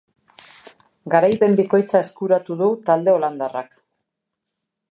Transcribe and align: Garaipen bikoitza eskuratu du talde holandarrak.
Garaipen 1.15 1.57
bikoitza 1.59 2.01
eskuratu 2.07 2.57
du 2.63 2.71
talde 2.89 3.15
holandarrak. 3.19 3.77